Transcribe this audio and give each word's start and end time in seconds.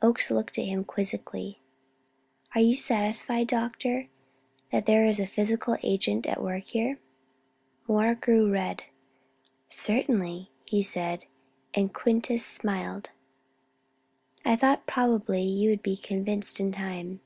Oakes 0.00 0.30
looked 0.30 0.56
at 0.56 0.66
him 0.66 0.84
quizzically. 0.84 1.58
"Are 2.54 2.60
you 2.60 2.76
satisfied, 2.76 3.48
Doctor, 3.48 4.06
that 4.70 4.86
there 4.86 5.04
is 5.04 5.18
a 5.18 5.26
physical 5.26 5.76
agent 5.82 6.26
at 6.26 6.40
work 6.40 6.66
here?" 6.66 7.00
Moore 7.88 8.14
grew 8.14 8.48
red. 8.48 8.84
"Certainly," 9.70 10.48
he 10.64 10.80
said. 10.80 11.24
And 11.74 11.92
Quintus 11.92 12.46
smiled. 12.46 13.10
"I 14.44 14.54
thought 14.54 14.86
probably 14.86 15.42
you 15.42 15.70
would 15.70 15.82
be 15.82 15.96
convinced 15.96 16.60
in 16.60 16.70
time. 16.70 17.18